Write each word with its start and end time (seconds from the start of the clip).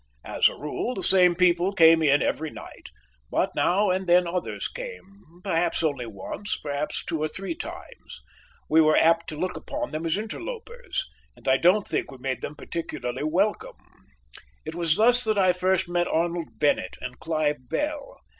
As 0.25 0.49
a 0.49 0.55
rule, 0.57 0.95
the 0.95 1.03
same 1.03 1.35
people 1.35 1.73
came 1.73 2.01
in 2.01 2.23
every 2.23 2.49
night, 2.49 2.89
but 3.29 3.53
now 3.55 3.91
and 3.91 4.07
then 4.07 4.25
others 4.25 4.67
came, 4.67 5.23
perhaps 5.43 5.83
only 5.83 6.07
once, 6.07 6.57
perhaps 6.57 7.05
two 7.05 7.21
or 7.21 7.27
three 7.27 7.53
times. 7.53 8.23
We 8.67 8.81
were 8.81 8.97
apt 8.97 9.29
to 9.29 9.37
look 9.37 9.55
upon 9.55 9.91
them 9.91 10.07
as 10.07 10.17
interlopers, 10.17 11.05
and 11.35 11.47
I 11.47 11.57
don't 11.57 11.85
think 11.85 12.09
we 12.09 12.17
made 12.17 12.41
them 12.41 12.55
particularly 12.55 13.21
welcome. 13.23 13.77
It 14.65 14.73
was 14.73 14.95
thus 14.97 15.23
that 15.23 15.37
I 15.37 15.53
first 15.53 15.87
met 15.87 16.07
Arnold 16.07 16.57
Bennett 16.57 16.97
and 16.99 17.19
Clive 17.19 17.69
Bell. 17.69 18.17